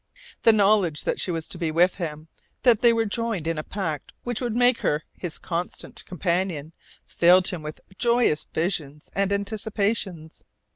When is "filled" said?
7.05-7.49